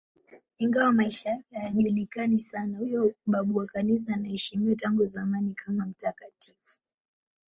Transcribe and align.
Ingawa 0.57 0.91
maisha 0.91 1.29
yake 1.29 1.55
hayajulikani 1.55 2.39
sana, 2.39 2.77
huyo 2.77 3.13
babu 3.25 3.57
wa 3.57 3.65
Kanisa 3.65 4.13
anaheshimiwa 4.13 4.75
tangu 4.75 5.03
zamani 5.03 5.53
kama 5.53 5.85
mtakatifu. 5.85 6.79